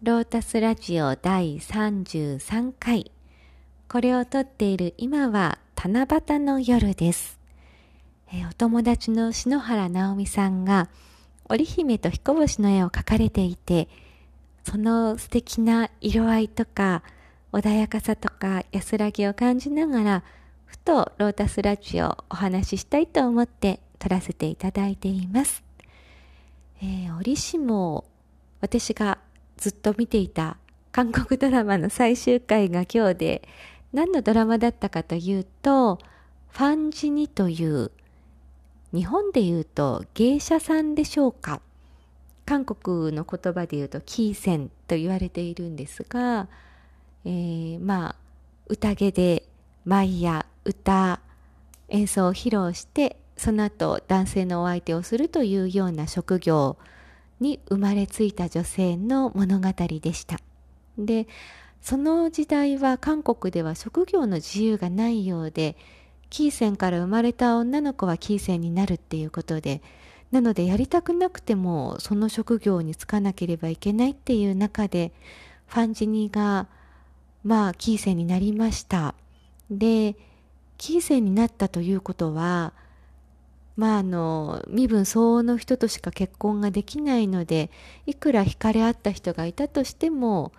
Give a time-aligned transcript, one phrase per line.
[0.00, 3.10] ロータスラジオ第33回。
[3.88, 7.40] これを撮っている今は七夕の夜です。
[8.32, 10.88] え、お友達の篠原直美さんが
[11.48, 13.88] 織姫と彦星の絵を描かれていて、
[14.62, 17.02] その素敵な色合いとか
[17.52, 20.22] 穏やかさとか安らぎを感じながら、
[20.66, 25.64] ふとロータスラジオお話ししたいと思って撮らせていただいています。
[26.80, 28.04] えー、折しも
[28.60, 29.18] 私が
[29.58, 30.56] ずっと見ていた
[30.92, 33.48] 韓国ドラマの最終回が今日で
[33.92, 35.98] 何のドラマだったかというと
[36.50, 37.90] ファンジニという
[38.94, 41.60] 日本で言うと芸者さんでしょうか。
[42.46, 46.48] 韓国の言葉で言うとキーセンと言われているんですが、
[47.26, 48.16] えー、まあ
[48.68, 49.46] 宴で
[49.84, 51.20] 舞や歌
[51.88, 56.78] 演奏を披露してその後男性のお相手をするというような職業
[57.40, 60.38] に生まれついた女性の物語でした。
[60.98, 61.28] で
[61.80, 65.76] その時代は韓国では職業の自由がないようで
[66.30, 69.80] キーセンから生まれた女の子はキーセンになるっていうことで
[70.30, 75.12] なのでやりたくなくてもその職業に就かなければいけないっていう中で
[75.66, 76.66] ファンジニが
[77.44, 79.14] まあキーセンになりました
[79.70, 80.16] で
[80.76, 82.72] キーセンになったということは
[83.78, 87.70] まああの身分相応の人としか結婚ができないので
[88.06, 90.50] いくら惹かれ合った人がいたとしても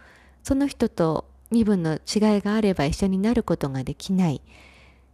[0.42, 2.00] その人と身分の違い
[2.42, 4.42] があれば一緒になることができない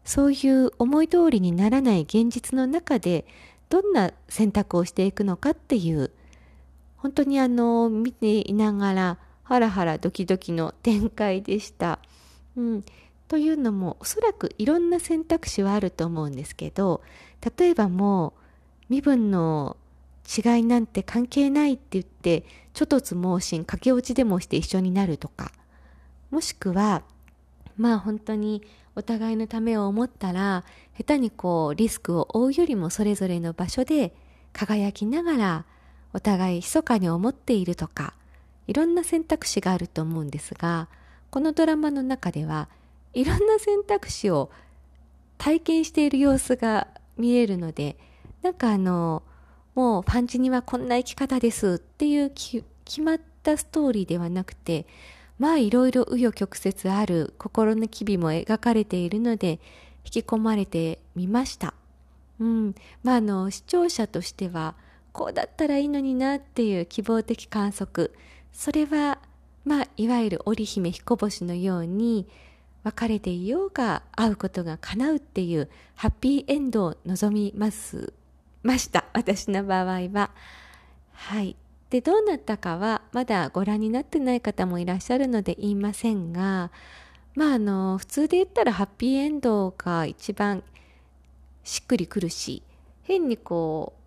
[0.04, 3.26] そういう思い通りにならない現実の中で
[3.70, 6.12] どんな選択をしていくのかっていう
[6.98, 12.00] 本当にあの見ていながらハラハラドキドキの展開でした。
[12.56, 12.84] うん、
[13.28, 17.02] というのもおそらくいろんな選択肢はあると思うんですけど
[17.58, 18.34] 例えばもう
[18.90, 19.78] 身分の
[20.26, 25.52] 違いなんて関係ないって言ってちょっとつ盲信駆け落ちでもして一緒になるとか
[26.32, 27.04] もしくは
[27.78, 28.64] まあ本当に
[28.96, 30.64] お互いのためを思ったら
[30.98, 34.14] 下手にこうリスクを負うよりもそれぞれの場所で
[34.54, 35.66] 輝きながら
[36.14, 38.14] お互い密かに思っているとか
[38.68, 40.88] いろんな選択肢があると思うんですが
[41.30, 42.70] このドラマの中では
[43.16, 44.52] いろんな選択肢を
[45.38, 46.88] 体験している様子が
[47.18, 47.98] 見えるので
[48.44, 49.24] なんかあの
[49.74, 54.86] もうファンジにはこんな生き方ですっていう決まったストーリーではなくて
[55.40, 59.60] まあいろいろ紆余曲折ある心の機微も描かれているので
[60.06, 61.74] 引き込まれてみました。
[62.40, 64.76] うん、まああの視聴者としては
[65.12, 68.14] こうだったらいいのになっていう希望的観測
[68.52, 69.20] それは
[69.64, 72.28] まあいわゆる織姫彦星のように
[72.86, 78.14] 別れていようが会うことが叶うっていうハッピーエンドを望みます
[78.62, 79.06] ました。
[79.14, 80.30] 私の場合は。
[81.14, 81.56] はい。
[81.90, 86.72] でどうなったかはまだご覧になってない方もいらっしゃるので言いませんが
[87.36, 90.64] まああの普通で言ったらハッピーエンドが一番
[91.64, 92.64] しっくりくるし
[93.04, 94.05] 変にこう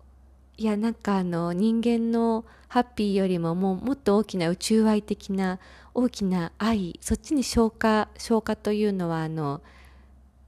[0.59, 5.57] いやなんかあの人間のハッピーよりももうもっと大きな宇宙愛的な
[5.93, 9.61] 大きな愛そっちに消化消化というのはあの、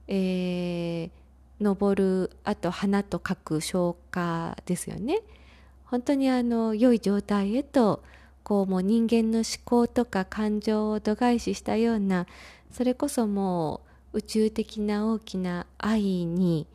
[0.08, 1.10] えー、
[1.64, 1.94] 登
[2.26, 5.20] るあと花と書く消化ですよね。
[5.86, 8.02] 本当にあの良い状態へと
[8.42, 12.26] こうもう人間の思考とか感情を度外視したような
[12.70, 13.80] それこそも
[14.12, 16.66] う宇宙的な大きな愛に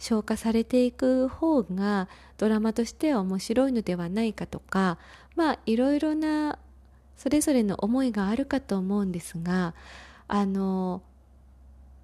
[0.00, 4.98] 消化されていく方がドラマとしては面白いのではないかとか
[5.36, 6.58] まあいろいろな
[7.18, 9.74] それぞれの思いがあるかと思うんですが
[10.26, 11.02] あの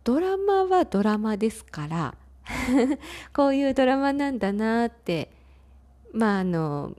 [0.04, 2.14] ドラマはドラマですから
[3.32, 5.30] こういうドラマなんだなって
[6.12, 6.94] まああの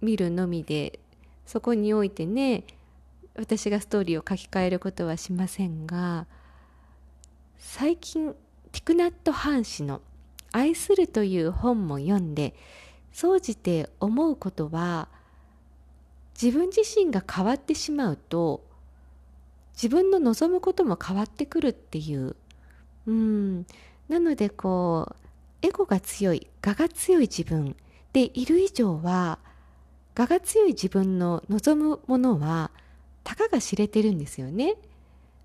[0.00, 0.98] 見るのみで
[1.46, 2.64] そこにおいてね
[3.36, 6.26] 私がストーリーを書き換えることはしませんが
[7.58, 8.34] 最近
[8.72, 10.02] ティクナット・ハン氏の
[10.52, 12.54] 「愛する」という本も読んで
[13.12, 15.08] 総じて思うことは
[16.40, 18.62] 自分自身が変わってしまうと
[19.74, 22.36] 自分の望むことも変わってくるっていう。
[23.06, 23.66] うん。
[24.08, 27.76] なのでこうエゴが強い我が強い自分
[28.12, 29.38] でいる以上は
[30.16, 32.70] 我が強い自分の望むものは
[33.24, 34.76] たかが知れてるんですよね。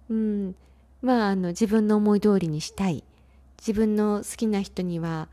[0.09, 0.55] うん。
[1.01, 3.03] まああの自分の思い通りにしたい。
[3.59, 5.27] 自分の好きな人には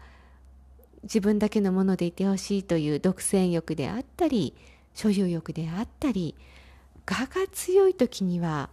[1.02, 4.54] 自分だけのものでいてほしいという独占欲であったり
[4.94, 6.34] 所有欲であったり
[7.06, 8.70] 我が強い時には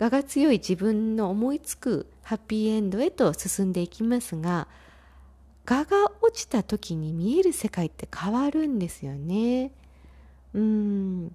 [0.00, 4.68] 我が強い自分の思いつくハッピーエンドへと進んでいきますが
[5.68, 9.70] 我が落ちた時に見える世界って変わるんですよね。
[10.54, 11.28] うん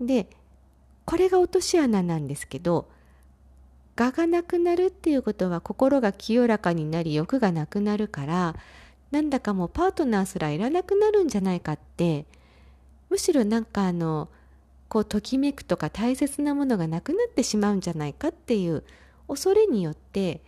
[0.00, 0.26] で
[1.04, 2.88] これが落とし穴なんですけど
[4.00, 8.56] 我がなくなるっていうことは心が清らかになり欲がなくなるから
[9.10, 12.24] なんだかもうパートナーすらいらなくなるんじゃないかって
[13.10, 14.30] むしろなんかあの
[14.88, 18.84] こうときめくとか大切なものがなくなってしまうんじゃないかっていう
[19.28, 20.40] 恐れによって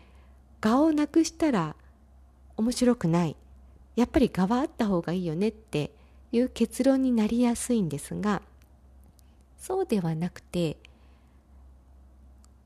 [0.65, 1.77] 我をなくしたら
[2.57, 3.37] 面白くない。
[3.97, 5.91] やっぱり我はあった方がいいよねって
[6.33, 8.41] いう結論になりやすいんですが
[9.59, 10.79] そうではなくて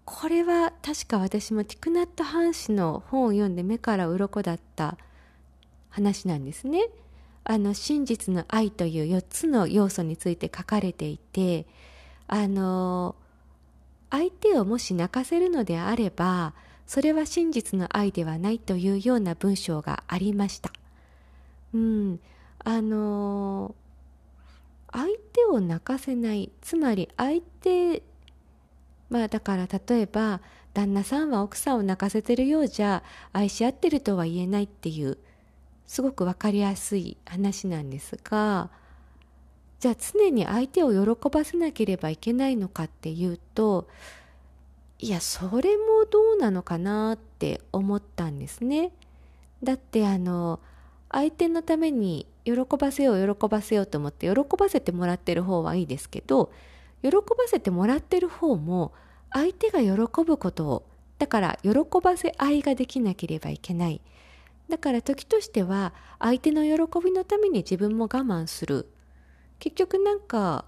[0.06, 4.96] これは確か私もティクナット・ハン氏の本を読んで目から鱗だった
[5.90, 6.88] 話なんですね。
[7.42, 11.66] あの真実の愛という4つの要素について書かれていて
[12.28, 13.14] あの
[14.10, 16.54] 相手をもし泣かせるのであれば
[16.86, 20.70] それは真実の愛ではないというような文章がありました。
[21.74, 22.20] うん、
[22.60, 23.74] あの
[24.92, 28.02] 相手を泣かせないつまり相手
[29.08, 30.40] まあだから例えば
[30.74, 35.18] 旦那さんは奥さんを泣かせてるようじゃ愛し合ってるとは言えないっていう
[35.86, 38.70] すごく分かりやすい話なんですが
[39.78, 43.88] じゃあ常に相手を喜ばせなければいけないのかっていうと
[44.98, 48.92] いやそれもどうなのかなって思ったんですね。
[49.62, 50.60] だってあの
[51.10, 56.50] 相手のために喜ばせよう喜ばせようと思って喜ばせてもらってる方はいいですけど
[57.10, 58.92] 喜ばせてもらってる方も
[59.32, 60.86] 相手が喜ぶことを
[61.18, 61.70] だから喜
[62.02, 64.00] ばせ合いができなければいけない。
[64.68, 68.90] だから時としては相手の喜びのために自分も我慢する。
[69.58, 70.66] 結局なんか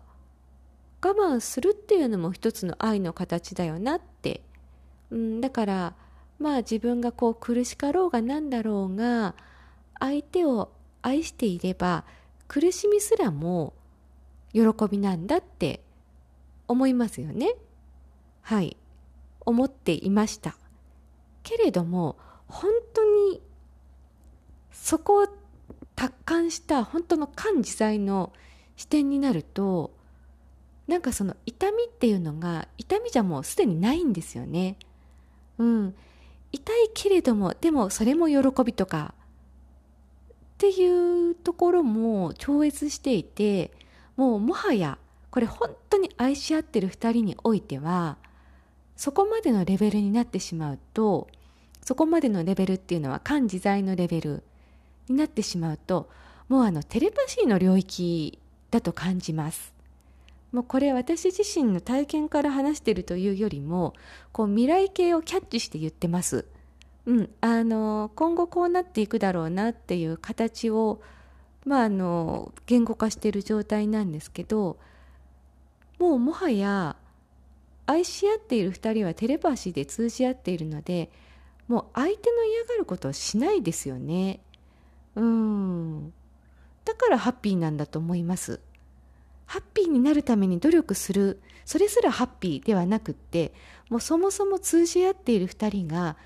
[1.03, 4.43] 我慢するっていうのも一つの愛の形だよなって、
[5.11, 5.95] うん、だから
[6.39, 9.35] まあ自分がこう苦しかろうがなんだろうが
[9.99, 10.71] 相手を
[11.03, 12.05] 愛していれば
[12.47, 13.75] 苦しみすらも
[14.53, 15.83] 喜びなんだって
[16.69, 17.55] 思いますよね。
[18.43, 18.77] はい。
[19.45, 20.57] 思っていました。
[21.43, 22.17] けれども
[22.47, 23.41] 本当に
[24.71, 25.29] そこを
[25.97, 28.33] 達観した本当の感自在の
[28.77, 29.91] 視点になると
[30.87, 34.77] なんかその痛みっていうのが痛みじゃもうすでにないんですよね。
[35.59, 35.95] うん、
[36.53, 39.15] 痛いけれどもでもそれも喜びとか
[40.55, 43.73] っていうところも超越していて
[44.17, 44.99] もうもはや
[45.31, 48.17] これ本当に愛し合ってる2人においては
[48.97, 51.29] そこまでのレベルになってしまうと
[51.85, 54.43] そこまでのレベルっていうのは感自在のレベル
[55.09, 56.11] になってしまうと
[56.49, 58.39] もうあのテレパシーの領域
[58.71, 59.75] だと感じます。
[60.53, 63.93] もうこれ私自身の体験から話しているというよりも
[64.33, 66.47] こう未来形をキャッチして言ってます。
[67.05, 71.01] うん、あの今後こうなっていくだろうなっていう形を、
[71.65, 74.79] まあ、あの言語化している状態なんですけど
[75.99, 76.97] もうもはや
[77.87, 81.11] 愛し合っている2人はテレパシーで通じ合っているので
[81.67, 84.41] もう相手の嫌がることをしないですよね。
[85.15, 86.13] うん。
[86.85, 88.61] だからハッピーなんだと思います。
[89.45, 91.41] ハッピーになるために努力する。
[91.67, 93.53] それすらハッピーではなくって
[93.91, 96.17] もうそもそも通じ合っている2人が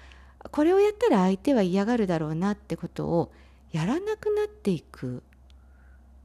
[0.52, 3.32] これをやったら相手は嫌がるだろうなってことを
[3.72, 5.22] やらなくなっていく。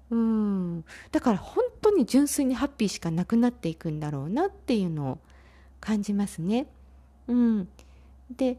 [0.10, 0.86] うん。
[1.12, 5.20] だから本当に純粋にハッピーしかなくなっていくんだろうなっていうのを
[5.80, 6.68] 感じますね。
[7.28, 7.68] うん、
[8.36, 8.58] で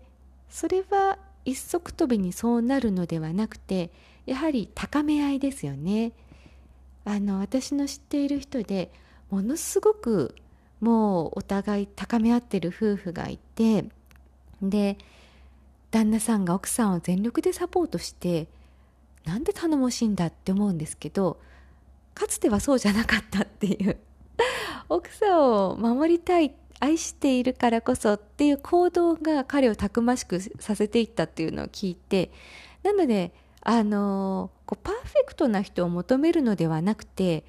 [0.49, 3.91] それは一足飛びにそうなるのではなくて
[4.27, 6.13] やはり高め合いですよね。
[7.05, 8.93] あの私の知っている人で
[9.31, 10.35] ものすごく
[10.81, 13.87] もうお互い高め合ってる夫婦がいて
[14.61, 14.99] で
[15.91, 18.47] 旦那さんが奥さんを全力でサポートして
[19.29, 21.39] なんで頼もしいんだって思うんですけど
[22.15, 23.99] かつてはそうじゃなかったっていう。
[24.89, 32.31] 奥さんを守りたい愛しているからこそっていう行動が彼をたくましくさせていったっていうのを聞いて
[32.83, 37.45] なのであのこうパーフェクトな人を求めるのではなくて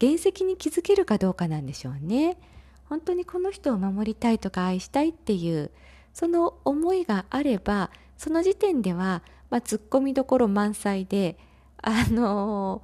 [0.00, 2.36] 原石に気づけるかどうかなんでしょうね。
[2.84, 5.70] 本当にこの人を守りたいとか愛したいっていう
[6.12, 9.22] その思いがあればその時点では、
[9.54, 11.38] まあ、ツッコミどころ満載で
[11.80, 12.82] あの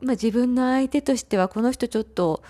[0.00, 2.42] まあ、自分の相手としてはこの人ちょっと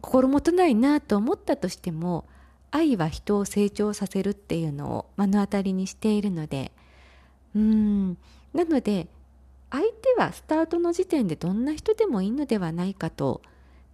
[0.00, 2.26] 心もとないなと思ったとしても
[2.72, 6.72] 愛は人を成長させるっていうのを目の当たりにしているので
[7.54, 8.18] うん。
[8.52, 9.06] なので
[9.70, 13.40] 相手はスタートの時点でどんな人でもいいのではないかと。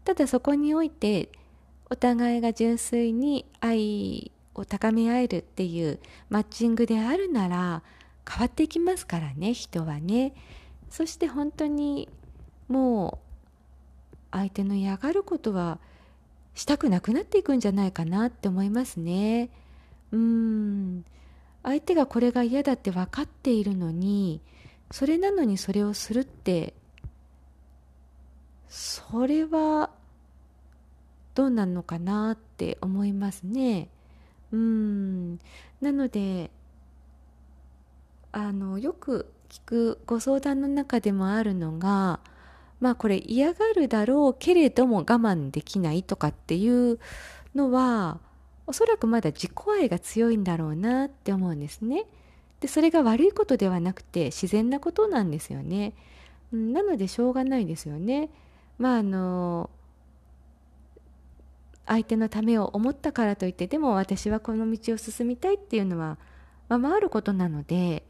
[0.07, 1.29] ただそこにおいて
[1.91, 5.99] お互いが純粋に愛を高め合えるっていう
[6.31, 7.83] マッチングであるなら
[8.29, 10.35] 変わっていきますからね人はね
[10.91, 12.09] そして本当に
[12.69, 15.79] もう相手の嫌がることは
[16.55, 19.51] したくなくなっていくんじゃないかなって思いますね。
[20.13, 21.05] うん
[21.63, 24.41] 相手がこれが嫌だって分かっているのに
[24.91, 26.75] それなのにそれをするって
[28.69, 29.91] それは
[31.35, 33.89] どうなのかなって思いますね。
[34.53, 35.39] うん
[35.81, 36.51] なので
[38.37, 42.19] あのよく聞くご相談の中でもあるのが
[42.81, 46.99] まあこれ嫌がるだろうけれども我慢できないとかっていう
[47.55, 48.19] のは
[48.67, 52.07] おそらくまだ自己愛が強いんだろうなって思うんですね。
[52.59, 55.93] でそれが悪いことではなくて自然なことなんですよね。
[56.51, 58.31] なのでしょうがないですよね。
[58.79, 59.71] まああの
[61.87, 66.19] 相手のためを思ったからといってでも私はこの道を進みたいっていうのは
[66.69, 68.03] ままあることなので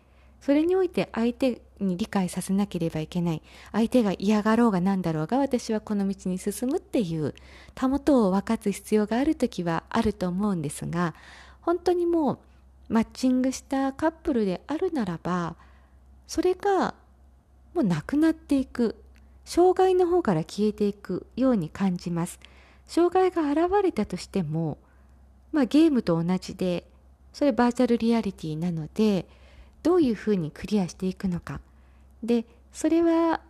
[0.44, 3.42] それにおいて相手に理解させなければいけない。
[3.72, 7.34] 相手が嫌がろうが何だろうが私はこの道に進むっていう
[7.74, 11.14] たもとを分かつ必要がある時はあると思うんですが
[11.62, 12.38] 本当にもう
[12.92, 15.56] マッチングしたカップルであるならば
[16.26, 16.94] それが
[17.72, 19.02] もうなくなっていく
[19.46, 22.38] 障害の方から消えていくように感じます。
[22.86, 24.76] 障害が現れたとしても、
[25.52, 26.86] まあ、ゲームと同じで
[27.32, 29.26] それバーチャルリアリティなので
[29.84, 31.60] どういうふうにクリアしていくのか。
[32.24, 33.40] でそれは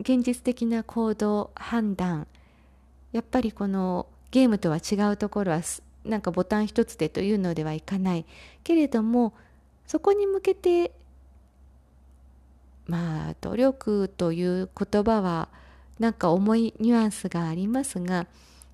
[0.00, 2.28] 現実的な行動判断。
[3.10, 5.62] やっぱりこのゲームとは違うところは
[6.04, 8.26] なんかボタン一つでというのではいかない。
[8.62, 9.32] けれども
[9.86, 10.92] そこに向けて
[12.86, 15.48] まあ努力という言葉は
[15.98, 18.26] なんか重いニュアンスがありますが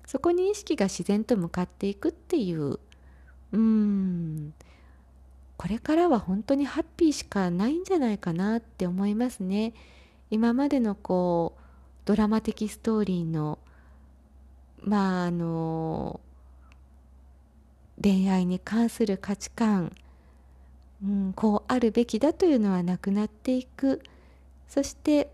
[0.05, 2.79] そこに意識が自然と向かっていくっていう
[3.53, 4.53] うん。
[5.59, 9.73] これからは本当にハッピーしかないんじゃないかなって思いますね。
[10.31, 11.61] 今までのこう
[12.05, 13.59] ドラマ的ストーリーの
[14.81, 16.21] まああの
[18.01, 19.91] 恋愛に関する価値観、
[21.03, 24.01] うん、こうあるべきだというのはなくなっていく
[24.69, 25.29] そして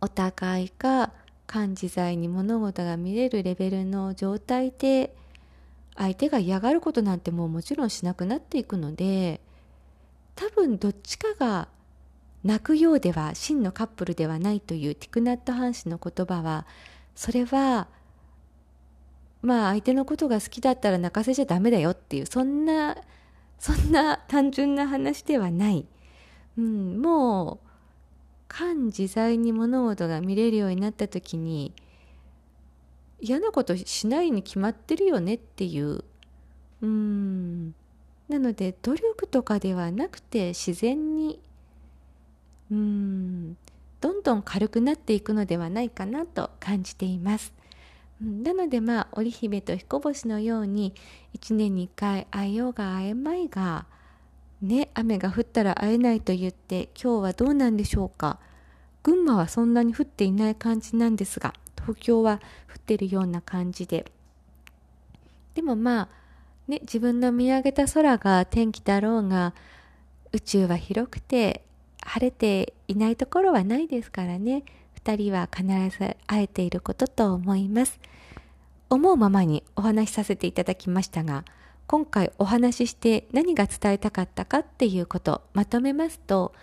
[0.00, 1.12] お互いが
[1.46, 5.14] 感自在に物事が見れるレベルの状態で
[5.98, 9.40] 相手が嫌がることなんてもうもちろんしなくなっていくので
[10.36, 11.68] 多分どっちかが
[12.44, 16.66] 泣くようでは真のカップルではないというティクナット・ハン氏の言葉は
[17.16, 17.88] それは
[19.42, 22.96] まあ相手のことが好きだったら泣かせちゃダメだよっていうそんな
[23.58, 25.84] そんな単純な話ではない、
[26.56, 27.58] うん、もう
[28.46, 31.74] 感自在に物事が見れるようになった時に
[33.20, 36.04] 嫌なことしないに決まってるよねっていう。
[36.82, 37.74] うん。
[38.28, 41.40] なので努力とかではなくて自然に
[42.70, 43.56] うん。
[44.00, 47.52] どんどん軽くなっていくのではないかなと感じています。
[48.20, 50.92] なのでまあ織姫と彦星のように
[51.38, 53.86] 1年に1回会えようが会えまいが
[54.60, 58.38] ね雨が降ったら会えないと言って今日はどうなんでしょうか。
[59.04, 61.54] 群馬はそんなに降っていない感じなんですが
[61.88, 64.04] 東京は降ってるような感じで。
[65.54, 66.08] でもまあ
[66.68, 69.54] ね自分の見上げた空が天気だろうが
[70.32, 71.64] 宇宙は広くて
[72.04, 74.64] 晴れていないところはないですからね。
[75.02, 75.66] 2人は必
[75.96, 77.98] ず会えていることと思います。
[78.90, 81.44] 思うままにお話しさせていただきましたが
[81.86, 86.54] 今回お話しして何が伝えたかったかっていうことまとめますと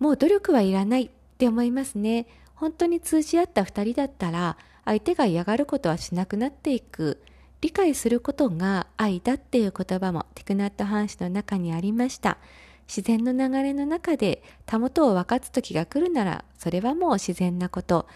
[0.00, 2.26] もう努力はいらないって思いますね。
[2.56, 7.22] 本当に通じ合った2人だったら相手が嫌がることはしなくなっていく。
[7.62, 12.38] 理解することが愛だっていう言葉もティクナット・ハン氏の中にありました。
[12.86, 18.06] 自然の流れの中でたもとを分かつ時が来るならそれはもう自然なこと。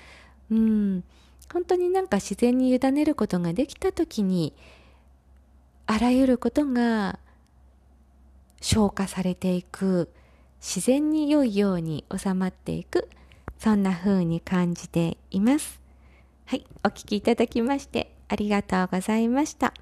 [0.50, 1.04] うん。
[1.52, 4.54] 本当になんか自然に委ねることができた時に
[5.86, 7.18] あらゆることが
[8.60, 10.10] 消化されていく。
[10.60, 13.08] 自然に良いように収まっていく。
[13.60, 15.80] そんな風に感じています。
[16.46, 19.74] はい、お聴きいただきましてありがとうございました。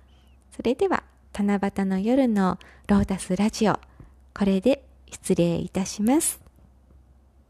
[0.50, 2.58] それでは、七夕の夜の
[2.88, 3.78] ロータスラジオ、
[4.34, 4.82] これで
[5.12, 6.47] 失礼いたします。